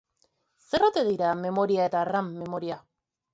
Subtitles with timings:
[0.69, 2.81] Zer ote dira memoria eta ram memoria?